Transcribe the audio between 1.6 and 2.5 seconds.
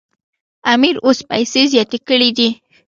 زیاتې کړي دي.